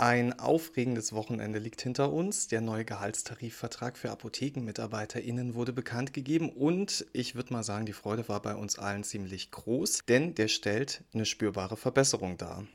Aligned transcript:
Ein 0.00 0.40
aufregendes 0.40 1.12
Wochenende 1.12 1.58
liegt 1.58 1.82
hinter 1.82 2.10
uns. 2.10 2.48
Der 2.48 2.62
neue 2.62 2.86
Gehaltstarifvertrag 2.86 3.98
für 3.98 4.10
ApothekenmitarbeiterInnen 4.10 5.54
wurde 5.54 5.74
bekannt 5.74 6.14
gegeben 6.14 6.48
und 6.48 7.04
ich 7.12 7.34
würde 7.34 7.52
mal 7.52 7.62
sagen, 7.62 7.84
die 7.84 7.92
Freude 7.92 8.26
war 8.26 8.40
bei 8.40 8.54
uns 8.54 8.78
allen 8.78 9.04
ziemlich 9.04 9.50
groß, 9.50 10.06
denn 10.08 10.34
der 10.34 10.48
stellt 10.48 11.04
eine 11.12 11.26
spürbare 11.26 11.76
Verbesserung 11.76 12.38
dar. 12.38 12.66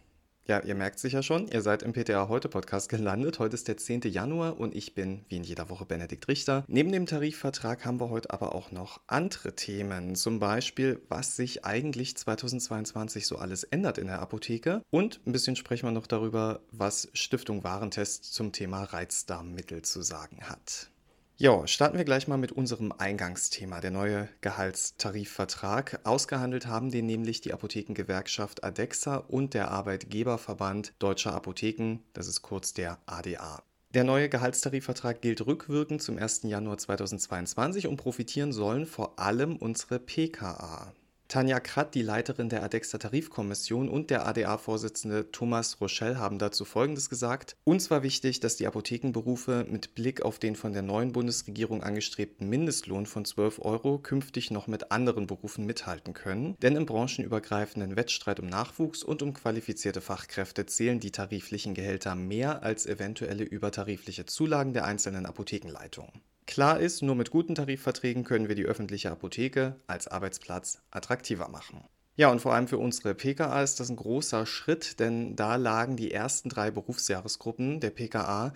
Ja, 0.48 0.59
ihr 0.59 0.75
merkt 0.75 1.00
sicher 1.00 1.23
schon, 1.23 1.48
ihr 1.48 1.64
seid 1.64 1.82
im 1.82 1.91
PTA 1.91 2.28
Heute 2.30 2.50
Podcast 2.50 2.88
gelandet. 2.88 3.39
Heute 3.39 3.55
ist 3.55 3.68
der 3.68 3.78
10. 3.78 4.02
Januar 4.02 4.60
und 4.60 4.75
ich 4.75 4.93
bin 4.93 5.25
wie 5.28 5.37
in 5.37 5.43
jeder 5.43 5.71
Woche 5.71 5.86
Benedikt 5.86 6.28
Richter. 6.28 6.64
Neben 6.68 6.92
dem 6.92 7.07
Tarifvertrag 7.07 7.83
haben 7.83 8.00
wir 8.00 8.11
heute 8.11 8.29
aber 8.29 8.54
auch 8.54 8.71
noch 8.71 9.01
andere 9.07 9.56
Themen. 9.56 10.14
Zum 10.14 10.37
Beispiel, 10.37 11.01
was 11.10 11.36
sich 11.36 11.65
eigentlich 11.65 12.15
2022 12.15 13.25
so 13.25 13.37
alles 13.37 13.64
ändert 13.64 13.97
in 13.97 14.06
der 14.06 14.21
Apotheke. 14.21 14.84
Und 14.92 15.20
ein 15.25 15.32
bisschen 15.32 15.56
sprechen 15.56 15.87
wir 15.87 15.92
noch 15.92 16.06
darüber, 16.06 16.59
was 16.71 17.09
Stiftung 17.14 17.64
Warentest 17.64 18.32
zum 18.32 18.51
Thema 18.51 18.84
Reizdarmmittel 18.84 19.82
zu 19.82 20.04
sagen 20.04 20.43
hat. 20.43 20.92
Ja, 21.38 21.68
starten 21.68 21.98
wir 21.98 22.06
gleich 22.06 22.30
mal 22.30 22.38
mit 22.38 22.54
unserem 22.54 22.94
Eingangsthema, 22.98 23.82
der 23.82 23.92
neue 23.92 24.30
Gehaltstarifvertrag. 24.39 26.00
Ausgehandelt 26.06 26.66
haben 26.66 26.92
den 26.92 27.07
nämlich 27.07 27.42
die 27.42 27.52
Apothekengewerkschaft 27.52 28.64
ADEXA 28.64 29.18
und 29.18 29.54
der 29.54 29.70
Arbeitgeberverband 29.70 30.93
Deutscher 30.98 31.34
Apotheken, 31.34 31.98
das 32.14 32.30
ist 32.30 32.42
kurz 32.42 32.73
der 32.73 33.00
ADA. 33.06 33.64
Der 33.94 34.06
neue 34.06 34.30
Gehaltstarifvertrag 34.30 35.22
gilt 35.22 35.45
rückwirkend 35.45 36.02
zum 36.02 36.17
1. 36.17 36.44
Januar 36.44 36.78
2022 36.78 37.88
und 37.88 37.98
profitieren 37.98 38.54
sollen 38.54 38.86
vor 38.86 39.20
allem 39.20 39.58
unsere 39.58 40.00
PKA. 40.00 40.94
Tanja 41.28 41.59
Kratt, 41.59 41.95
die 41.95 42.04
Leiterin 42.04 42.50
der 42.50 42.62
ADEXA 42.62 43.00
Tarifkommission 43.00 43.90
und 43.90 44.12
der 44.12 44.28
ADA-Vorsitzende 44.28 45.31
Thomas 45.31 45.81
Rochelle 45.81 46.20
haben 46.20 46.38
dazu 46.38 46.66
Folgendes 46.66 47.09
gesagt. 47.09 47.58
Uns 47.64 47.90
war 47.90 48.04
wichtig, 48.04 48.42
dass 48.42 48.58
die 48.58 48.68
Apothekenberufe 48.68 49.66
mit 49.68 49.96
Blick 49.96 50.22
auf 50.22 50.38
den 50.38 50.56
von 50.56 50.73
der 50.73 50.84
neuen 50.84 51.14
Bundesregierung 51.14 51.81
angestrebten 51.81 52.48
Mindestlohn 52.48 53.08
von 53.08 53.26
12 53.26 53.59
Euro 53.59 53.98
künftig 53.98 54.52
noch 54.52 54.68
mit 54.68 54.92
anderen 54.92 55.26
Berufen 55.26 55.66
mithalten 55.66 56.14
können. 56.14 56.56
Denn 56.62 56.76
im 56.76 56.86
branchenübergreifenden 56.86 57.96
Wettstreit 57.96 58.40
um 58.40 58.46
Nachwuchs 58.46 59.02
und 59.02 59.23
um 59.23 59.34
qualifizierte 59.34 60.02
Fachkräfte 60.02 60.68
zählen 60.68 61.00
die 61.00 61.12
tariflichen 61.12 61.73
Gehälter 61.73 62.14
mehr 62.14 62.62
als 62.62 62.86
eventuelle 62.86 63.44
übertarifliche 63.44 64.28
Zulagen 64.28 64.73
der 64.73 64.86
einzelnen 64.86 65.26
Apothekenleitungen. 65.26 66.22
Klar 66.48 66.80
ist, 66.80 67.02
nur 67.02 67.16
mit 67.16 67.32
guten 67.32 67.56
Tarifverträgen 67.56 68.24
können 68.24 68.48
wir 68.48 68.56
die 68.56 68.66
öffentliche 68.66 69.12
Apotheke 69.12 69.80
als 69.88 70.08
Arbeitsplatz 70.08 70.82
attraktiver 70.92 71.50
machen. 71.50 71.84
Ja, 72.18 72.30
und 72.32 72.40
vor 72.40 72.54
allem 72.54 72.68
für 72.68 72.78
unsere 72.78 73.14
PKA 73.14 73.62
ist 73.62 73.80
das 73.80 73.90
ein 73.90 73.98
großer 73.98 74.46
Schritt, 74.46 75.00
denn 75.00 75.36
da 75.36 75.56
lagen 75.58 75.98
die 75.98 76.12
ersten 76.12 76.48
drei 76.48 76.72
Berufsjahresgruppen 76.72 77.82
der 77.82 77.90
PKA 77.90 78.54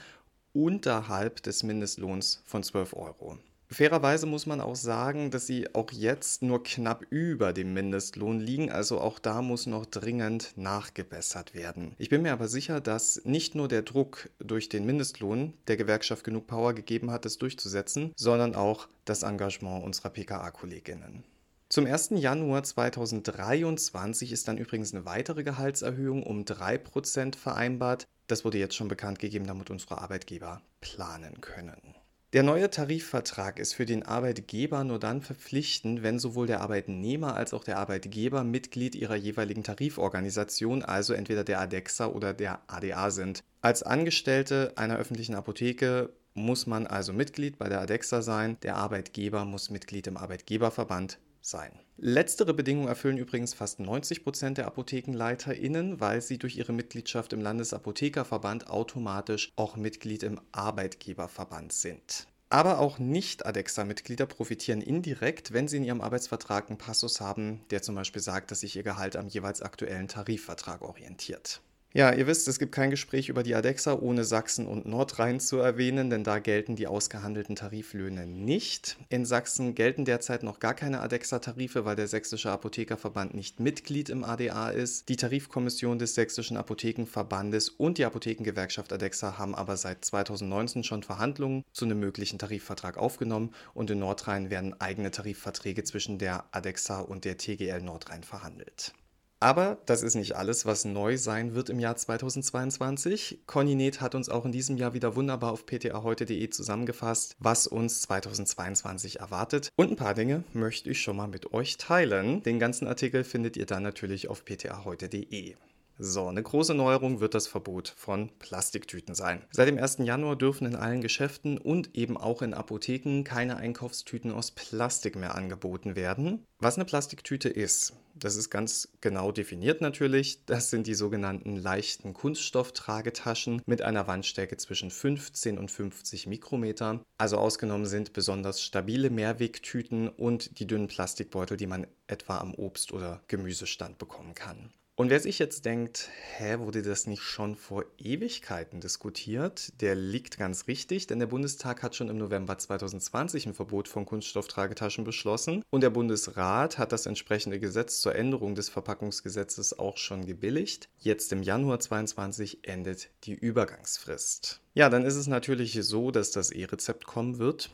unterhalb 0.53 1.43
des 1.43 1.63
Mindestlohns 1.63 2.41
von 2.45 2.63
12 2.63 2.93
Euro. 2.93 3.37
Fairerweise 3.71 4.25
muss 4.25 4.47
man 4.47 4.61
auch 4.61 4.75
sagen, 4.75 5.29
dass 5.29 5.45
sie 5.45 5.75
auch 5.75 5.91
jetzt 5.91 6.41
nur 6.41 6.63
knapp 6.63 7.05
über 7.11 7.53
dem 7.53 7.71
Mindestlohn 7.71 8.39
liegen, 8.39 8.71
also 8.71 8.99
auch 8.99 9.19
da 9.19 9.43
muss 9.43 9.67
noch 9.67 9.85
dringend 9.85 10.53
nachgebessert 10.55 11.53
werden. 11.53 11.93
Ich 11.99 12.09
bin 12.09 12.23
mir 12.23 12.33
aber 12.33 12.47
sicher, 12.47 12.81
dass 12.81 13.21
nicht 13.25 13.53
nur 13.53 13.67
der 13.67 13.83
Druck 13.83 14.31
durch 14.39 14.69
den 14.69 14.87
Mindestlohn 14.87 15.53
der 15.67 15.77
Gewerkschaft 15.77 16.23
genug 16.23 16.47
Power 16.47 16.73
gegeben 16.73 17.11
hat, 17.11 17.27
es 17.27 17.37
durchzusetzen, 17.37 18.11
sondern 18.15 18.55
auch 18.55 18.87
das 19.05 19.21
Engagement 19.21 19.83
unserer 19.85 20.09
PKA-Kolleginnen. 20.09 21.23
Zum 21.69 21.85
1. 21.85 22.09
Januar 22.15 22.63
2023 22.63 24.31
ist 24.31 24.47
dann 24.47 24.57
übrigens 24.57 24.95
eine 24.95 25.05
weitere 25.05 25.43
Gehaltserhöhung 25.43 26.23
um 26.23 26.41
3% 26.41 27.35
vereinbart. 27.35 28.07
Das 28.25 28.43
wurde 28.43 28.57
jetzt 28.57 28.73
schon 28.73 28.87
bekannt 28.87 29.19
gegeben, 29.19 29.45
damit 29.45 29.69
unsere 29.69 29.99
Arbeitgeber 30.01 30.63
planen 30.81 31.39
können. 31.41 31.93
Der 32.31 32.43
neue 32.43 32.69
Tarifvertrag 32.69 33.57
ist 33.57 33.73
für 33.73 33.87
den 33.87 34.03
Arbeitgeber 34.03 34.83
nur 34.83 34.99
dann 34.99 35.23
verpflichtend, 35.23 36.03
wenn 36.03 36.19
sowohl 36.19 36.45
der 36.45 36.61
Arbeitnehmer 36.61 37.35
als 37.35 37.55
auch 37.55 37.63
der 37.63 37.79
Arbeitgeber 37.79 38.43
Mitglied 38.43 38.93
ihrer 38.93 39.15
jeweiligen 39.15 39.63
Tariforganisation, 39.63 40.83
also 40.83 41.13
entweder 41.13 41.43
der 41.43 41.59
ADEXA 41.59 42.05
oder 42.05 42.35
der 42.35 42.61
ADA 42.67 43.09
sind. 43.09 43.43
Als 43.63 43.81
Angestellte 43.81 44.73
einer 44.75 44.97
öffentlichen 44.97 45.33
Apotheke 45.33 46.13
muss 46.35 46.67
man 46.67 46.85
also 46.85 47.13
Mitglied 47.13 47.57
bei 47.57 47.67
der 47.67 47.81
ADEXA 47.81 48.21
sein, 48.21 48.57
der 48.61 48.75
Arbeitgeber 48.75 49.43
muss 49.43 49.71
Mitglied 49.71 50.05
im 50.05 50.15
Arbeitgeberverband 50.15 51.17
sein. 51.41 51.71
Letztere 51.97 52.53
Bedingung 52.53 52.87
erfüllen 52.87 53.17
übrigens 53.17 53.53
fast 53.53 53.79
90 53.79 54.23
Prozent 54.23 54.57
der 54.57 54.67
ApothekenleiterInnen, 54.67 55.99
weil 55.99 56.21
sie 56.21 56.37
durch 56.37 56.57
ihre 56.57 56.73
Mitgliedschaft 56.73 57.33
im 57.33 57.41
Landesapothekerverband 57.41 58.69
automatisch 58.69 59.51
auch 59.55 59.75
Mitglied 59.75 60.23
im 60.23 60.39
Arbeitgeberverband 60.51 61.73
sind. 61.73 62.27
Aber 62.51 62.79
auch 62.79 62.97
Nicht-ADEXA-Mitglieder 62.97 64.25
profitieren 64.25 64.81
indirekt, 64.81 65.53
wenn 65.53 65.67
sie 65.67 65.77
in 65.77 65.83
ihrem 65.83 66.01
Arbeitsvertrag 66.01 66.69
einen 66.69 66.79
Passus 66.79 67.21
haben, 67.21 67.61
der 67.69 67.83
zum 67.83 67.93
Beispiel 67.93 68.23
sagt, 68.23 68.49
dass 68.49 68.61
sich 68.61 68.75
ihr 68.75 68.83
Gehalt 68.83 69.15
am 69.15 69.27
jeweils 69.27 69.61
aktuellen 69.61 70.07
Tarifvertrag 70.07 70.81
orientiert. 70.81 71.61
Ja, 71.91 72.13
ihr 72.13 72.27
wisst, 72.27 72.47
es 72.47 72.59
gibt 72.59 72.71
kein 72.71 72.91
Gespräch 72.91 73.29
über 73.29 73.41
die 73.41 73.55
ADEXA 73.55 73.97
ohne 73.97 74.23
Sachsen 74.23 74.67
und 74.67 74.85
Nordrhein 74.85 75.39
zu 75.39 75.57
erwähnen, 75.57 76.11
denn 76.11 76.23
da 76.23 76.37
gelten 76.37 76.75
die 76.75 76.85
ausgehandelten 76.85 77.55
Tariflöhne 77.55 78.27
nicht. 78.27 78.95
In 79.09 79.25
Sachsen 79.25 79.73
gelten 79.73 80.05
derzeit 80.05 80.43
noch 80.43 80.59
gar 80.59 80.75
keine 80.75 81.01
ADEXA-Tarife, 81.01 81.85
weil 81.85 81.95
der 81.95 82.07
Sächsische 82.07 82.51
Apothekerverband 82.51 83.33
nicht 83.33 83.59
Mitglied 83.59 84.09
im 84.09 84.23
ADA 84.23 84.69
ist. 84.69 85.09
Die 85.09 85.15
Tarifkommission 85.15 85.97
des 85.97 86.13
Sächsischen 86.13 86.57
Apothekenverbandes 86.57 87.69
und 87.69 87.97
die 87.97 88.05
Apothekengewerkschaft 88.05 88.93
ADEXA 88.93 89.39
haben 89.39 89.55
aber 89.55 89.75
seit 89.75 90.05
2019 90.05 90.83
schon 90.83 91.01
Verhandlungen 91.01 91.63
zu 91.73 91.85
einem 91.85 91.99
möglichen 91.99 92.37
Tarifvertrag 92.37 92.99
aufgenommen 92.99 93.49
und 93.73 93.89
in 93.89 93.97
Nordrhein 93.97 94.51
werden 94.51 94.79
eigene 94.79 95.09
Tarifverträge 95.09 95.83
zwischen 95.83 96.19
der 96.19 96.45
ADEXA 96.51 96.99
und 96.99 97.25
der 97.25 97.37
TGL 97.37 97.81
Nordrhein 97.81 98.21
verhandelt. 98.23 98.93
Aber 99.41 99.77
das 99.85 100.03
ist 100.03 100.15
nicht 100.15 100.35
alles, 100.35 100.65
was 100.65 100.83
neu 100.83 101.17
sein 101.17 101.55
wird 101.55 101.69
im 101.69 101.79
Jahr 101.79 101.95
2022. 101.95 103.43
Conny 103.47 103.91
hat 103.91 104.13
uns 104.15 104.27
auch 104.27 104.45
in 104.45 104.51
diesem 104.51 104.75
Jahr 104.75 104.93
wieder 104.93 105.15
wunderbar 105.15 105.53
auf 105.53 105.65
ptaheute.de 105.65 106.49
zusammengefasst, 106.49 107.35
was 107.39 107.65
uns 107.65 108.01
2022 108.01 109.21
erwartet. 109.21 109.69
Und 109.77 109.91
ein 109.91 109.95
paar 109.95 110.13
Dinge 110.13 110.43
möchte 110.53 110.89
ich 110.89 111.01
schon 111.01 111.15
mal 111.15 111.27
mit 111.27 111.53
euch 111.53 111.77
teilen. 111.77 112.43
Den 112.43 112.59
ganzen 112.59 112.87
Artikel 112.87 113.23
findet 113.23 113.55
ihr 113.55 113.65
dann 113.65 113.83
natürlich 113.83 114.27
auf 114.27 114.43
ptaheute.de. 114.43 115.55
So, 116.01 116.27
eine 116.27 116.41
große 116.41 116.73
Neuerung 116.73 117.19
wird 117.19 117.35
das 117.35 117.47
Verbot 117.47 117.89
von 117.89 118.29
Plastiktüten 118.39 119.15
sein. 119.15 119.45
Seit 119.51 119.67
dem 119.67 119.77
1. 119.77 119.97
Januar 119.97 120.37
dürfen 120.37 120.65
in 120.65 120.77
allen 120.77 121.01
Geschäften 121.01 121.57
und 121.57 121.93
eben 121.93 122.15
auch 122.15 122.41
in 122.41 122.53
Apotheken 122.53 123.23
keine 123.25 123.57
Einkaufstüten 123.57 124.31
aus 124.31 124.51
Plastik 124.51 125.17
mehr 125.17 125.35
angeboten 125.35 125.97
werden. 125.97 126.45
Was 126.57 126.77
eine 126.77 126.85
Plastiktüte 126.85 127.49
ist, 127.49 127.97
das 128.15 128.37
ist 128.37 128.49
ganz 128.49 128.87
genau 129.01 129.33
definiert 129.33 129.81
natürlich. 129.81 130.45
Das 130.45 130.69
sind 130.69 130.87
die 130.87 130.93
sogenannten 130.93 131.57
leichten 131.57 132.13
Kunststofftragetaschen 132.13 133.61
mit 133.65 133.81
einer 133.81 134.07
Wandstärke 134.07 134.55
zwischen 134.55 134.91
15 134.91 135.57
und 135.57 135.69
50 135.69 136.27
Mikrometer. 136.27 137.03
Also 137.17 137.37
ausgenommen 137.37 137.85
sind 137.85 138.13
besonders 138.13 138.61
stabile 138.61 139.09
Mehrwegtüten 139.09 140.07
und 140.07 140.59
die 140.59 140.67
dünnen 140.67 140.87
Plastikbeutel, 140.87 141.57
die 141.57 141.67
man 141.67 141.87
etwa 142.07 142.37
am 142.37 142.53
Obst- 142.53 142.93
oder 142.93 143.21
Gemüsestand 143.27 143.97
bekommen 143.97 144.33
kann. 144.33 144.71
Und 144.99 145.09
wer 145.09 145.21
sich 145.21 145.39
jetzt 145.39 145.63
denkt, 145.63 146.09
hä, 146.35 146.59
wurde 146.59 146.81
das 146.81 147.07
nicht 147.07 147.21
schon 147.21 147.55
vor 147.55 147.85
Ewigkeiten 147.99 148.81
diskutiert? 148.81 149.71
Der 149.79 149.95
liegt 149.95 150.37
ganz 150.37 150.67
richtig, 150.67 151.07
denn 151.07 151.19
der 151.19 151.27
Bundestag 151.27 151.83
hat 151.83 151.95
schon 151.95 152.09
im 152.09 152.17
November 152.17 152.57
2020 152.57 153.45
ein 153.45 153.53
Verbot 153.53 153.87
von 153.87 154.05
Kunststofftragetaschen 154.05 155.05
beschlossen 155.05 155.63
und 155.69 155.83
der 155.83 155.89
Bundesrat 155.89 156.77
hat 156.77 156.91
das 156.91 157.05
entsprechende 157.05 157.61
Gesetz 157.61 158.01
zur 158.01 158.13
Änderung 158.13 158.55
des 158.55 158.67
Verpackungsgesetzes 158.67 159.79
auch 159.79 159.95
schon 159.95 160.25
gebilligt. 160.25 160.89
Jetzt 160.97 161.31
im 161.31 161.43
Januar 161.43 161.79
2022 161.79 162.67
endet 162.67 163.09
die 163.23 163.35
Übergangsfrist. 163.35 164.59
Ja, 164.73 164.89
dann 164.89 165.05
ist 165.05 165.15
es 165.15 165.27
natürlich 165.27 165.79
so, 165.81 166.11
dass 166.11 166.31
das 166.31 166.51
E-Rezept 166.51 167.05
kommen 167.05 167.39
wird 167.39 167.69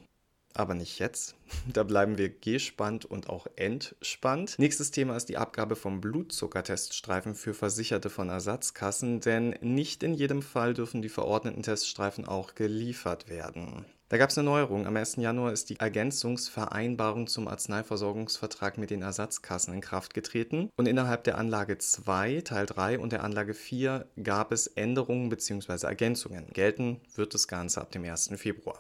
aber 0.56 0.74
nicht 0.74 1.00
jetzt. 1.00 1.36
Da 1.72 1.84
bleiben 1.84 2.18
wir 2.18 2.30
gespannt 2.30 3.06
und 3.06 3.30
auch 3.30 3.48
entspannt. 3.56 4.56
Nächstes 4.58 4.92
Thema 4.92 5.16
ist 5.16 5.30
die 5.30 5.38
Abgabe 5.38 5.76
von 5.76 6.02
Blutzuckerteststreifen 6.02 7.36
für 7.36 7.54
Versicherte 7.54 8.10
von 8.10 8.30
Ersatzkassen, 8.30 9.20
denn 9.20 9.56
nicht 9.62 10.04
in 10.04 10.14
jedem 10.14 10.42
Fall 10.42 10.74
dürfen 10.74 11.02
die 11.02 11.10
verordneten 11.10 11.64
Teststreifen 11.64 12.28
auch 12.28 12.56
geliefert 12.56 13.30
werden. 13.30 13.86
Da 14.08 14.18
gab 14.18 14.30
es 14.30 14.38
eine 14.38 14.46
Neuerung. 14.46 14.86
Am 14.86 14.96
1. 14.96 15.16
Januar 15.16 15.52
ist 15.52 15.72
die 15.72 15.80
Ergänzungsvereinbarung 15.80 17.26
zum 17.26 17.48
Arzneiversorgungsvertrag 17.48 18.78
mit 18.78 18.92
den 18.92 19.02
Ersatzkassen 19.02 19.74
in 19.74 19.82
Kraft 19.82 20.14
getreten 20.14 20.70
und 20.78 20.88
innerhalb 20.88 21.24
der 21.24 21.40
Anlage 21.40 21.80
2, 21.80 22.42
Teil 22.42 22.68
3 22.68 23.00
und 23.00 23.14
der 23.14 23.24
Anlage 23.24 23.56
4 23.56 24.08
gab 24.22 24.52
es 24.52 24.68
Änderungen 24.68 25.30
bzw. 25.30 25.88
Ergänzungen. 25.88 26.46
Gelten 26.54 27.02
wird 27.16 27.34
das 27.34 27.48
Ganze 27.48 27.82
ab 27.82 27.92
dem 27.92 28.04
1. 28.04 28.30
Februar. 28.36 28.80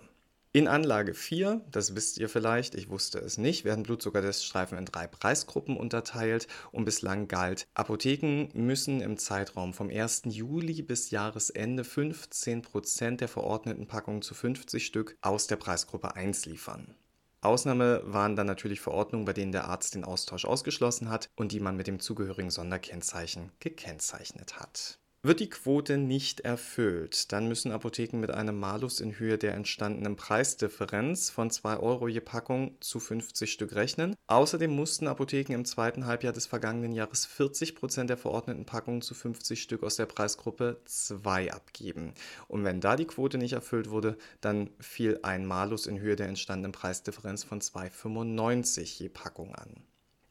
In 0.55 0.69
Anlage 0.69 1.13
4, 1.13 1.65
das 1.69 1.95
wisst 1.95 2.17
ihr 2.17 2.29
vielleicht, 2.29 2.75
ich 2.75 2.87
wusste 2.87 3.19
es 3.19 3.37
nicht, 3.37 3.65
werden 3.65 3.83
Blutzuckerteststreifen 3.83 4.77
in 4.77 4.85
drei 4.85 5.05
Preisgruppen 5.05 5.75
unterteilt 5.75 6.47
und 6.71 6.85
bislang 6.85 7.27
galt, 7.27 7.67
Apotheken 7.73 8.47
müssen 8.53 9.01
im 9.01 9.17
Zeitraum 9.17 9.73
vom 9.73 9.89
1. 9.89 10.21
Juli 10.27 10.81
bis 10.81 11.11
Jahresende 11.11 11.83
15% 11.83 13.17
der 13.17 13.27
verordneten 13.27 13.85
Packungen 13.85 14.21
zu 14.21 14.33
50 14.33 14.85
Stück 14.85 15.17
aus 15.19 15.47
der 15.47 15.57
Preisgruppe 15.57 16.15
1 16.15 16.45
liefern. 16.45 16.95
Ausnahme 17.41 18.01
waren 18.05 18.37
dann 18.37 18.47
natürlich 18.47 18.79
Verordnungen, 18.79 19.25
bei 19.25 19.33
denen 19.33 19.51
der 19.51 19.67
Arzt 19.67 19.93
den 19.93 20.05
Austausch 20.05 20.45
ausgeschlossen 20.45 21.09
hat 21.09 21.29
und 21.35 21.51
die 21.51 21.59
man 21.59 21.75
mit 21.75 21.87
dem 21.87 21.99
zugehörigen 21.99 22.49
Sonderkennzeichen 22.49 23.51
gekennzeichnet 23.59 24.57
hat. 24.57 24.99
Wird 25.25 25.39
die 25.39 25.49
Quote 25.49 25.97
nicht 25.97 26.41
erfüllt, 26.41 27.31
dann 27.31 27.47
müssen 27.47 27.71
Apotheken 27.71 28.19
mit 28.19 28.29
einem 28.29 28.59
Malus 28.59 28.99
in 28.99 29.17
Höhe 29.17 29.39
der 29.39 29.55
entstandenen 29.55 30.15
Preisdifferenz 30.15 31.31
von 31.31 31.49
2 31.49 31.77
Euro 31.77 32.07
je 32.07 32.19
Packung 32.19 32.77
zu 32.79 32.99
50 32.99 33.51
Stück 33.51 33.73
rechnen. 33.73 34.15
Außerdem 34.27 34.69
mussten 34.69 35.07
Apotheken 35.07 35.55
im 35.55 35.65
zweiten 35.65 36.05
Halbjahr 36.05 36.31
des 36.31 36.45
vergangenen 36.45 36.91
Jahres 36.91 37.25
40 37.25 37.73
Prozent 37.73 38.11
der 38.11 38.17
verordneten 38.17 38.67
Packungen 38.67 39.01
zu 39.01 39.15
50 39.15 39.63
Stück 39.63 39.81
aus 39.81 39.95
der 39.95 40.05
Preisgruppe 40.05 40.79
2 40.85 41.51
abgeben. 41.51 42.13
Und 42.47 42.63
wenn 42.63 42.79
da 42.79 42.95
die 42.95 43.07
Quote 43.07 43.39
nicht 43.39 43.53
erfüllt 43.53 43.89
wurde, 43.89 44.19
dann 44.41 44.69
fiel 44.79 45.17
ein 45.23 45.47
Malus 45.47 45.87
in 45.87 45.99
Höhe 45.99 46.15
der 46.15 46.27
entstandenen 46.27 46.71
Preisdifferenz 46.71 47.43
von 47.43 47.61
2,95 47.61 48.99
je 48.99 49.09
Packung 49.09 49.55
an. 49.55 49.73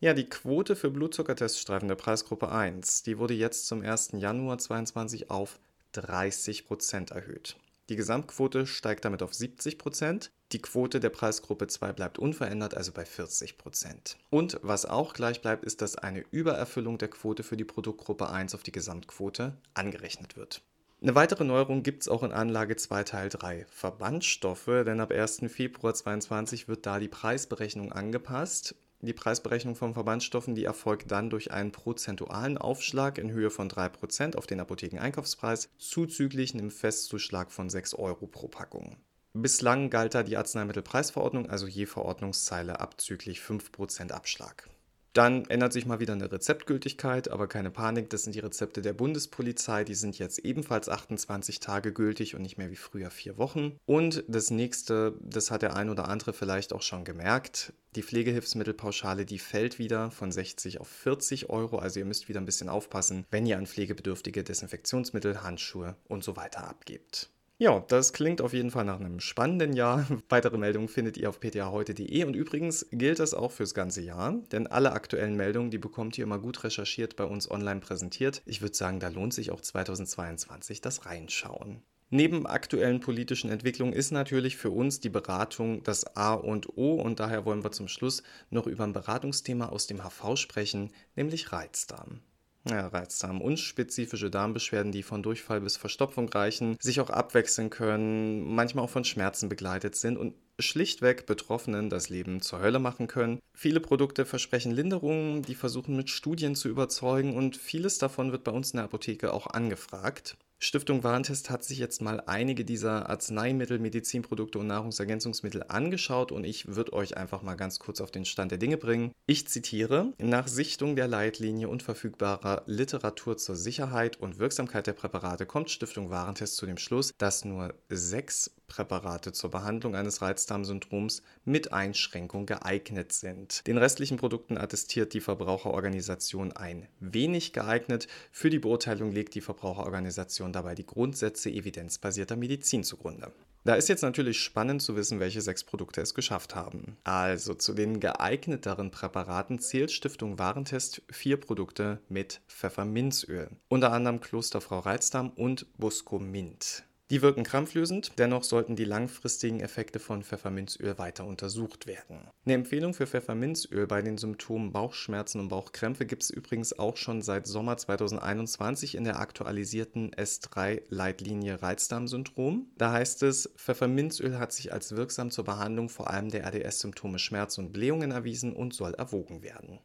Ja, 0.04 0.12
die 0.12 0.28
Quote 0.28 0.76
für 0.76 0.90
Blutzuckerteststreifen 0.90 1.88
der 1.88 1.94
Preisgruppe 1.94 2.52
1, 2.52 3.04
die 3.04 3.16
wurde 3.16 3.32
jetzt 3.32 3.66
zum 3.66 3.80
1. 3.80 4.10
Januar 4.18 4.58
2022 4.58 5.30
auf 5.30 5.58
30 5.92 6.66
Prozent 6.66 7.10
erhöht. 7.12 7.56
Die 7.88 7.96
Gesamtquote 7.96 8.66
steigt 8.66 9.06
damit 9.06 9.22
auf 9.22 9.32
70 9.32 9.78
Prozent. 9.78 10.30
Die 10.52 10.60
Quote 10.60 11.00
der 11.00 11.08
Preisgruppe 11.08 11.68
2 11.68 11.94
bleibt 11.94 12.18
unverändert, 12.18 12.76
also 12.76 12.92
bei 12.92 13.06
40 13.06 13.56
Prozent. 13.56 14.18
Und 14.28 14.60
was 14.60 14.84
auch 14.84 15.14
gleich 15.14 15.40
bleibt, 15.40 15.64
ist, 15.64 15.80
dass 15.80 15.96
eine 15.96 16.22
Übererfüllung 16.32 16.98
der 16.98 17.08
Quote 17.08 17.42
für 17.42 17.56
die 17.56 17.64
Produktgruppe 17.64 18.28
1 18.28 18.54
auf 18.54 18.62
die 18.62 18.72
Gesamtquote 18.72 19.56
angerechnet 19.72 20.36
wird. 20.36 20.60
Eine 21.00 21.14
weitere 21.14 21.44
Neuerung 21.44 21.82
gibt 21.82 22.02
es 22.02 22.08
auch 22.08 22.22
in 22.22 22.32
Anlage 22.32 22.76
2 22.76 23.04
Teil 23.04 23.30
3 23.30 23.64
Verbandstoffe, 23.70 24.66
denn 24.66 25.00
ab 25.00 25.12
1. 25.12 25.44
Februar 25.48 25.94
2022 25.94 26.68
wird 26.68 26.84
da 26.84 26.98
die 26.98 27.08
Preisberechnung 27.08 27.90
angepasst. 27.90 28.74
Die 29.04 29.12
Preisberechnung 29.12 29.76
von 29.76 29.92
Verbandsstoffen, 29.92 30.54
die 30.54 30.64
erfolgt 30.64 31.10
dann 31.10 31.28
durch 31.28 31.52
einen 31.52 31.72
prozentualen 31.72 32.56
Aufschlag 32.56 33.18
in 33.18 33.30
Höhe 33.30 33.50
von 33.50 33.68
3% 33.68 34.34
auf 34.34 34.46
den 34.46 34.60
Apothekeneinkaufspreis, 34.60 35.68
zuzüglich 35.76 36.54
einem 36.54 36.70
Festzuschlag 36.70 37.52
von 37.52 37.68
6 37.68 37.92
Euro 37.96 38.26
pro 38.26 38.48
Packung. 38.48 38.96
Bislang 39.34 39.90
galt 39.90 40.14
da 40.14 40.22
die 40.22 40.38
Arzneimittelpreisverordnung, 40.38 41.50
also 41.50 41.66
je 41.66 41.84
Verordnungszeile 41.84 42.80
abzüglich 42.80 43.40
5% 43.40 44.10
Abschlag. 44.10 44.70
Dann 45.14 45.44
ändert 45.44 45.72
sich 45.72 45.86
mal 45.86 46.00
wieder 46.00 46.12
eine 46.12 46.30
Rezeptgültigkeit, 46.30 47.30
aber 47.30 47.46
keine 47.46 47.70
Panik, 47.70 48.10
das 48.10 48.24
sind 48.24 48.34
die 48.34 48.40
Rezepte 48.40 48.82
der 48.82 48.94
Bundespolizei, 48.94 49.84
die 49.84 49.94
sind 49.94 50.18
jetzt 50.18 50.40
ebenfalls 50.40 50.88
28 50.88 51.60
Tage 51.60 51.92
gültig 51.92 52.34
und 52.34 52.42
nicht 52.42 52.58
mehr 52.58 52.72
wie 52.72 52.76
früher 52.76 53.10
vier 53.10 53.38
Wochen. 53.38 53.78
Und 53.86 54.24
das 54.26 54.50
nächste, 54.50 55.16
das 55.20 55.52
hat 55.52 55.62
der 55.62 55.76
ein 55.76 55.88
oder 55.88 56.08
andere 56.08 56.32
vielleicht 56.32 56.72
auch 56.72 56.82
schon 56.82 57.04
gemerkt, 57.04 57.72
die 57.94 58.02
Pflegehilfsmittelpauschale, 58.02 59.24
die 59.24 59.38
fällt 59.38 59.78
wieder 59.78 60.10
von 60.10 60.32
60 60.32 60.80
auf 60.80 60.88
40 60.88 61.48
Euro, 61.48 61.78
also 61.78 62.00
ihr 62.00 62.06
müsst 62.06 62.28
wieder 62.28 62.40
ein 62.40 62.46
bisschen 62.46 62.68
aufpassen, 62.68 63.24
wenn 63.30 63.46
ihr 63.46 63.56
an 63.56 63.68
pflegebedürftige 63.68 64.42
Desinfektionsmittel, 64.42 65.44
Handschuhe 65.44 65.94
und 66.08 66.24
so 66.24 66.34
weiter 66.34 66.68
abgebt. 66.68 67.30
Ja, 67.56 67.84
das 67.86 68.12
klingt 68.12 68.40
auf 68.40 68.52
jeden 68.52 68.72
Fall 68.72 68.84
nach 68.84 68.98
einem 68.98 69.20
spannenden 69.20 69.74
Jahr. 69.74 70.08
Weitere 70.28 70.58
Meldungen 70.58 70.88
findet 70.88 71.16
ihr 71.16 71.28
auf 71.28 71.38
ptaheute.de 71.38 72.24
und 72.24 72.34
übrigens 72.34 72.84
gilt 72.90 73.20
das 73.20 73.32
auch 73.32 73.52
fürs 73.52 73.74
ganze 73.74 74.02
Jahr, 74.02 74.32
denn 74.50 74.66
alle 74.66 74.90
aktuellen 74.90 75.36
Meldungen, 75.36 75.70
die 75.70 75.78
bekommt 75.78 76.18
ihr 76.18 76.24
immer 76.24 76.40
gut 76.40 76.64
recherchiert 76.64 77.14
bei 77.14 77.24
uns 77.24 77.48
online 77.48 77.78
präsentiert. 77.78 78.42
Ich 78.44 78.60
würde 78.60 78.74
sagen, 78.74 78.98
da 78.98 79.06
lohnt 79.06 79.34
sich 79.34 79.52
auch 79.52 79.60
2022 79.60 80.80
das 80.80 81.06
Reinschauen. 81.06 81.82
Neben 82.10 82.44
aktuellen 82.46 82.98
politischen 83.00 83.50
Entwicklungen 83.50 83.92
ist 83.92 84.10
natürlich 84.10 84.56
für 84.56 84.70
uns 84.70 84.98
die 84.98 85.08
Beratung 85.08 85.82
das 85.84 86.16
A 86.16 86.34
und 86.34 86.76
O 86.76 86.94
und 86.94 87.20
daher 87.20 87.44
wollen 87.44 87.62
wir 87.62 87.72
zum 87.72 87.86
Schluss 87.86 88.24
noch 88.50 88.66
über 88.66 88.84
ein 88.84 88.92
Beratungsthema 88.92 89.66
aus 89.66 89.86
dem 89.86 90.02
HV 90.02 90.36
sprechen, 90.36 90.90
nämlich 91.14 91.52
Reizdarm. 91.52 92.20
Ja, 92.66 92.86
Reizdarm. 92.88 93.42
Unspezifische 93.42 94.30
Darmbeschwerden, 94.30 94.90
die 94.90 95.02
von 95.02 95.22
Durchfall 95.22 95.60
bis 95.60 95.76
Verstopfung 95.76 96.30
reichen, 96.30 96.78
sich 96.80 96.98
auch 97.00 97.10
abwechseln 97.10 97.68
können, 97.68 98.54
manchmal 98.54 98.86
auch 98.86 98.90
von 98.90 99.04
Schmerzen 99.04 99.50
begleitet 99.50 99.96
sind 99.96 100.16
und 100.16 100.34
schlichtweg 100.58 101.26
Betroffenen 101.26 101.90
das 101.90 102.08
Leben 102.08 102.40
zur 102.40 102.60
Hölle 102.60 102.78
machen 102.78 103.06
können. 103.06 103.38
Viele 103.52 103.80
Produkte 103.80 104.24
versprechen 104.24 104.72
Linderungen, 104.72 105.42
die 105.42 105.54
versuchen 105.54 105.94
mit 105.94 106.08
Studien 106.08 106.54
zu 106.54 106.68
überzeugen 106.68 107.36
und 107.36 107.58
vieles 107.58 107.98
davon 107.98 108.32
wird 108.32 108.44
bei 108.44 108.52
uns 108.52 108.70
in 108.70 108.78
der 108.78 108.84
Apotheke 108.84 109.34
auch 109.34 109.48
angefragt. 109.48 110.38
Stiftung 110.64 111.04
Warentest 111.04 111.50
hat 111.50 111.62
sich 111.62 111.76
jetzt 111.76 112.00
mal 112.00 112.22
einige 112.24 112.64
dieser 112.64 113.10
Arzneimittel, 113.10 113.78
Medizinprodukte 113.78 114.58
und 114.58 114.66
Nahrungsergänzungsmittel 114.68 115.62
angeschaut 115.68 116.32
und 116.32 116.44
ich 116.44 116.74
würde 116.74 116.94
euch 116.94 117.18
einfach 117.18 117.42
mal 117.42 117.54
ganz 117.54 117.78
kurz 117.78 118.00
auf 118.00 118.10
den 118.10 118.24
Stand 118.24 118.50
der 118.50 118.56
Dinge 118.56 118.78
bringen. 118.78 119.12
Ich 119.26 119.46
zitiere, 119.46 120.14
nach 120.16 120.48
Sichtung 120.48 120.96
der 120.96 121.06
Leitlinie 121.06 121.68
und 121.68 121.82
verfügbarer 121.82 122.62
Literatur 122.64 123.36
zur 123.36 123.56
Sicherheit 123.56 124.16
und 124.18 124.38
Wirksamkeit 124.38 124.86
der 124.86 124.94
Präparate 124.94 125.44
kommt 125.44 125.68
Stiftung 125.68 126.08
Warentest 126.08 126.56
zu 126.56 126.64
dem 126.64 126.78
Schluss, 126.78 127.12
dass 127.18 127.44
nur 127.44 127.74
sechs 127.90 128.50
Präparate 128.66 129.32
zur 129.32 129.50
Behandlung 129.50 129.94
eines 129.94 130.22
Reizdarmsyndroms 130.22 131.22
mit 131.44 131.72
Einschränkung 131.72 132.46
geeignet 132.46 133.12
sind. 133.12 133.66
Den 133.66 133.78
restlichen 133.78 134.16
Produkten 134.16 134.58
attestiert 134.58 135.14
die 135.14 135.20
Verbraucherorganisation 135.20 136.52
ein 136.52 136.88
wenig 137.00 137.52
geeignet. 137.52 138.08
Für 138.32 138.50
die 138.50 138.58
Beurteilung 138.58 139.12
legt 139.12 139.34
die 139.34 139.40
Verbraucherorganisation 139.40 140.52
dabei 140.52 140.74
die 140.74 140.86
Grundsätze 140.86 141.50
evidenzbasierter 141.50 142.36
Medizin 142.36 142.84
zugrunde. 142.84 143.32
Da 143.66 143.76
ist 143.76 143.88
jetzt 143.88 144.02
natürlich 144.02 144.40
spannend 144.40 144.82
zu 144.82 144.94
wissen, 144.94 145.20
welche 145.20 145.40
sechs 145.40 145.64
Produkte 145.64 146.02
es 146.02 146.12
geschafft 146.12 146.54
haben. 146.54 146.98
Also 147.02 147.54
zu 147.54 147.72
den 147.72 147.98
geeigneteren 147.98 148.90
Präparaten 148.90 149.58
zählt 149.58 149.90
Stiftung 149.90 150.38
Warentest 150.38 151.00
vier 151.10 151.38
Produkte 151.38 152.00
mit 152.10 152.42
Pfefferminzöl. 152.46 153.48
Unter 153.68 153.90
anderem 153.92 154.20
Klosterfrau 154.20 154.80
Reizdarm 154.80 155.30
und 155.30 155.66
Busco 155.78 156.18
Mint. 156.18 156.84
Die 157.10 157.20
wirken 157.20 157.44
krampflösend, 157.44 158.12
dennoch 158.18 158.44
sollten 158.44 158.76
die 158.76 158.86
langfristigen 158.86 159.60
Effekte 159.60 159.98
von 159.98 160.22
Pfefferminzöl 160.22 160.96
weiter 160.96 161.26
untersucht 161.26 161.86
werden. 161.86 162.30
Eine 162.46 162.54
Empfehlung 162.54 162.94
für 162.94 163.06
Pfefferminzöl 163.06 163.86
bei 163.86 164.00
den 164.00 164.16
Symptomen 164.16 164.72
Bauchschmerzen 164.72 165.38
und 165.40 165.48
Bauchkrämpfe 165.48 166.06
gibt 166.06 166.22
es 166.22 166.30
übrigens 166.30 166.78
auch 166.78 166.96
schon 166.96 167.20
seit 167.20 167.46
Sommer 167.46 167.76
2021 167.76 168.94
in 168.94 169.04
der 169.04 169.20
aktualisierten 169.20 170.12
S3-Leitlinie 170.12 171.60
Reizdarmsyndrom. 171.60 172.70
Da 172.78 172.92
heißt 172.92 173.22
es, 173.24 173.52
Pfefferminzöl 173.58 174.38
hat 174.38 174.54
sich 174.54 174.72
als 174.72 174.96
wirksam 174.96 175.30
zur 175.30 175.44
Behandlung 175.44 175.90
vor 175.90 176.08
allem 176.08 176.30
der 176.30 176.46
RDS-Symptome 176.46 177.18
Schmerz 177.18 177.58
und 177.58 177.72
Blähungen 177.72 178.12
erwiesen 178.12 178.54
und 178.54 178.72
soll 178.72 178.94
erwogen 178.94 179.42
werden. 179.42 179.78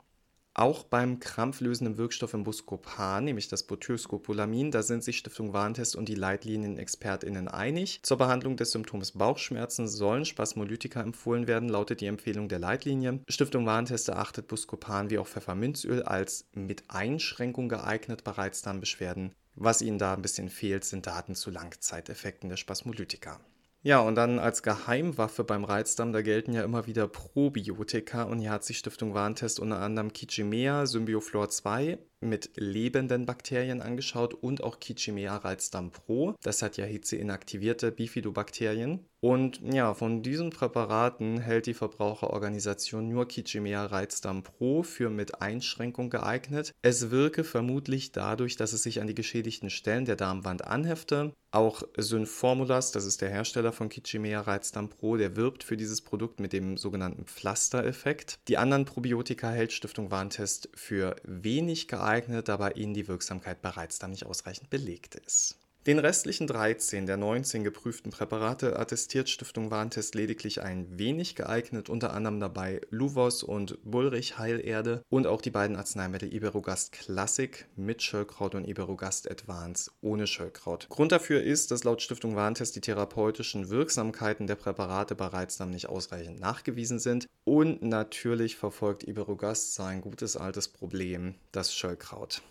Auch 0.59 0.83
beim 0.83 1.21
krampflösenden 1.21 1.97
Wirkstoff 1.97 2.33
im 2.33 2.43
Buscopan, 2.43 3.23
nämlich 3.23 3.47
das 3.47 3.63
Butyrskopolamin, 3.63 4.71
da 4.71 4.83
sind 4.83 5.05
sich 5.05 5.17
Stiftung 5.17 5.53
Warentest 5.53 5.95
und 5.95 6.09
die 6.09 6.15
Leitlinienexpertinnen 6.15 7.47
einig. 7.47 8.01
Zur 8.03 8.17
Behandlung 8.17 8.57
des 8.57 8.71
Symptoms 8.71 9.13
Bauchschmerzen 9.13 9.87
sollen 9.87 10.25
Spasmolytika 10.25 11.01
empfohlen 11.01 11.47
werden, 11.47 11.69
lautet 11.69 12.01
die 12.01 12.07
Empfehlung 12.07 12.49
der 12.49 12.59
Leitlinie. 12.59 13.21
Stiftung 13.29 13.65
Warentest 13.65 14.09
erachtet 14.09 14.49
Buscopan 14.49 15.09
wie 15.09 15.19
auch 15.19 15.27
Pfefferminzöl 15.27 16.03
als 16.03 16.49
mit 16.51 16.83
Einschränkung 16.89 17.69
geeignet 17.69 18.25
bei 18.25 18.31
Reizdarmbeschwerden. 18.31 19.33
Was 19.55 19.81
ihnen 19.81 19.97
da 19.97 20.13
ein 20.13 20.21
bisschen 20.21 20.49
fehlt, 20.49 20.83
sind 20.83 21.07
Daten 21.07 21.35
zu 21.35 21.51
Langzeiteffekten 21.51 22.49
der 22.49 22.57
Spasmolytika. 22.57 23.39
Ja, 23.81 24.01
und 24.01 24.15
dann 24.15 24.39
als 24.39 24.61
Geheimwaffe 24.61 25.45
beim 25.45 25.63
Reizdarm, 25.63 26.11
da 26.11 26.21
gelten 26.21 26.53
ja 26.53 26.63
immer 26.63 26.85
wieder 26.85 27.07
Probiotika. 27.07 28.23
Und 28.23 28.39
hier 28.39 28.51
hat 28.51 28.65
sich 28.65 28.77
Stiftung 28.77 29.13
Warentest 29.13 29.59
unter 29.59 29.79
anderem 29.79 30.11
Kichimea, 30.11 30.85
Symbioflor 30.85 31.49
2 31.49 31.97
mit 32.21 32.51
lebenden 32.55 33.25
Bakterien 33.25 33.81
angeschaut 33.81 34.33
und 34.33 34.63
auch 34.63 34.79
Kichimea 34.79 35.37
Reizdarm 35.37 35.91
Pro. 35.91 36.35
Das 36.41 36.61
hat 36.61 36.77
ja 36.77 36.85
hitzeinaktivierte 36.85 37.91
Bifidobakterien. 37.91 39.05
Und 39.21 39.59
ja, 39.63 39.93
von 39.93 40.23
diesen 40.23 40.49
Präparaten 40.49 41.39
hält 41.39 41.65
die 41.65 41.73
Verbraucherorganisation 41.73 43.09
nur 43.09 43.27
Kichimea 43.27 43.85
Reizdarm 43.85 44.43
Pro 44.43 44.83
für 44.83 45.09
mit 45.09 45.41
Einschränkung 45.41 46.09
geeignet. 46.09 46.71
Es 46.81 47.11
wirke 47.11 47.43
vermutlich 47.43 48.13
dadurch, 48.13 48.55
dass 48.55 48.71
es 48.71 48.83
sich 48.83 49.01
an 49.01 49.07
die 49.07 49.15
geschädigten 49.15 49.69
Stellen 49.69 50.05
der 50.05 50.15
Darmwand 50.15 50.63
anhefte. 50.65 51.33
Auch 51.51 51.81
Synformulas, 51.97 52.91
das 52.91 53.05
ist 53.05 53.21
der 53.21 53.29
Hersteller 53.29 53.73
von 53.73 53.89
Kichimea 53.89 54.39
Reizdarm 54.41 54.87
Pro, 54.89 55.17
der 55.17 55.35
wirbt 55.35 55.63
für 55.63 55.77
dieses 55.77 56.01
Produkt 56.01 56.39
mit 56.39 56.53
dem 56.53 56.77
sogenannten 56.77 57.25
Pflastereffekt. 57.25 58.37
Die 58.47 58.57
anderen 58.57 58.85
Probiotika 58.85 59.49
hält 59.49 59.73
Stiftung 59.73 60.11
Warntest 60.11 60.69
für 60.75 61.15
wenig 61.23 61.87
geeignet, 61.87 62.08
da 62.47 62.57
bei 62.57 62.71
ihnen 62.71 62.93
die 62.93 63.07
Wirksamkeit 63.07 63.61
bereits 63.61 63.99
dann 63.99 64.11
nicht 64.11 64.25
ausreichend 64.25 64.69
belegt 64.69 65.15
ist. 65.15 65.57
Den 65.87 65.97
restlichen 65.97 66.45
13 66.45 67.05
der 67.05 67.15
19 67.15 67.63
geprüften 67.63 68.11
Präparate 68.11 68.77
attestiert 68.77 69.29
Stiftung 69.29 69.71
Warentest 69.71 70.13
lediglich 70.13 70.61
ein 70.61 70.99
wenig 70.99 71.35
geeignet, 71.35 71.89
unter 71.89 72.13
anderem 72.13 72.41
dabei 72.41 72.81
Luvos 72.89 73.43
und 73.43 73.79
Bullrich 73.85 74.37
Heilerde 74.37 75.03
und 75.09 75.25
auch 75.25 75.41
die 75.41 75.51
beiden 75.51 75.77
Arzneimittel 75.77 76.33
Iberogast 76.33 76.91
Classic 76.91 77.65
mit 77.77 78.03
Schöllkraut 78.03 78.55
und 78.55 78.67
Iberogast 78.67 79.31
Advance 79.31 79.89
ohne 80.01 80.27
Schöllkraut. 80.27 80.89
Grund 80.89 81.13
dafür 81.13 81.41
ist, 81.41 81.71
dass 81.71 81.85
laut 81.85 82.01
Stiftung 82.01 82.35
Warentest 82.35 82.75
die 82.75 82.81
therapeutischen 82.81 83.69
Wirksamkeiten 83.69 84.47
der 84.47 84.55
Präparate 84.55 85.15
bei 85.15 85.27
Reizdarm 85.27 85.69
nicht 85.69 85.87
ausreichend 85.87 86.41
nachgewiesen 86.41 86.99
sind 86.99 87.25
und 87.45 87.81
natürlich 87.81 88.57
verfolgt 88.57 89.05
Iberogast 89.05 89.75
sein 89.75 90.01
gutes 90.01 90.35
altes 90.35 90.67
Problem, 90.67 91.35
das 91.53 91.73
Schöllkraut. 91.73 92.41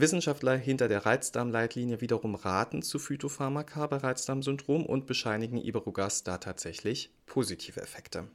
Wissenschaftler 0.00 0.56
hinter 0.56 0.88
der 0.88 1.06
Reizdarmleitlinie 1.06 2.00
wiederum 2.00 2.34
raten 2.34 2.82
zu 2.82 2.98
Phytopharmaka 2.98 3.86
bei 3.86 3.96
Reizdarmsyndrom 3.96 4.84
und 4.84 5.06
bescheinigen 5.06 5.56
Iberogast 5.56 6.28
da 6.28 6.38
tatsächlich 6.38 7.10
positive 7.24 7.80
Effekte. 7.80 8.28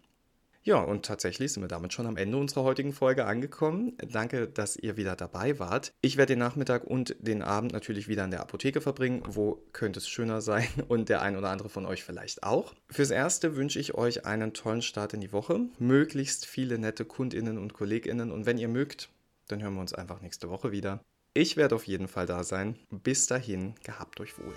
Ja, 0.64 0.80
und 0.80 1.06
tatsächlich 1.06 1.54
sind 1.54 1.64
wir 1.64 1.68
damit 1.68 1.92
schon 1.92 2.06
am 2.06 2.18
Ende 2.18 2.38
unserer 2.38 2.64
heutigen 2.64 2.94
Folge 2.94 3.26
angekommen. 3.26 3.98
Danke, 4.12 4.48
dass 4.48 4.76
ihr 4.76 4.96
wieder 4.96 5.16
dabei 5.16 5.58
wart. 5.58 5.92
Ich 6.02 6.18
werde 6.18 6.34
den 6.34 6.40
Nachmittag 6.40 6.84
und 6.84 7.16
den 7.20 7.42
Abend 7.42 7.74
natürlich 7.74 8.08
wieder 8.08 8.26
in 8.26 8.32
der 8.32 8.42
Apotheke 8.42 8.80
verbringen. 8.80 9.24
Wo 9.28 9.64
könnte 9.74 10.00
es 10.00 10.08
schöner 10.08 10.42
sein? 10.42 10.68
Und 10.88 11.10
der 11.10 11.22
ein 11.22 11.36
oder 11.36 11.50
andere 11.50 11.70
von 11.70 11.86
euch 11.86 12.04
vielleicht 12.04 12.44
auch. 12.44 12.76
Fürs 12.90 13.10
Erste 13.10 13.56
wünsche 13.56 13.80
ich 13.80 13.96
euch 13.96 14.26
einen 14.26 14.54
tollen 14.54 14.84
Start 14.84 15.14
in 15.14 15.22
die 15.22 15.32
Woche. 15.32 15.62
Möglichst 15.80 16.46
viele 16.46 16.78
nette 16.78 17.06
Kundinnen 17.06 17.58
und 17.58 17.74
Kolleginnen. 17.74 18.32
Und 18.32 18.46
wenn 18.46 18.60
ihr 18.60 18.68
mögt, 18.68 19.10
dann 19.48 19.64
hören 19.64 19.74
wir 19.74 19.82
uns 19.82 19.94
einfach 19.94 20.22
nächste 20.22 20.50
Woche 20.50 20.72
wieder. 20.72 21.02
Ich 21.34 21.56
werde 21.56 21.76
auf 21.76 21.86
jeden 21.86 22.10
Fall 22.10 22.26
da 22.26 22.44
sein. 22.44 22.78
Bis 22.90 23.26
dahin, 23.26 23.76
gehabt 23.84 24.20
euch 24.20 24.38
wohl. 24.38 24.54